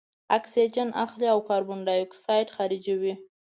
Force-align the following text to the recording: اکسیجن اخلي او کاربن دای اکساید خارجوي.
اکسیجن 0.37 0.89
اخلي 1.03 1.27
او 1.33 1.39
کاربن 1.49 1.79
دای 1.87 1.99
اکساید 2.05 2.47
خارجوي. 2.55 3.13